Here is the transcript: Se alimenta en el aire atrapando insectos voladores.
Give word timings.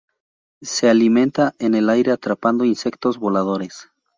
Se 0.63 0.89
alimenta 0.89 1.53
en 1.59 1.75
el 1.75 1.87
aire 1.87 2.11
atrapando 2.11 2.65
insectos 2.65 3.19
voladores. 3.19 3.89